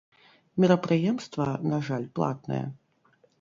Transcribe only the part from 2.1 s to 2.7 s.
платнае!